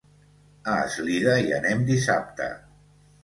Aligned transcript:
A 0.71 0.77
Eslida 0.85 1.35
hi 1.43 1.53
anem 1.57 1.85
dissabte. 1.91 2.47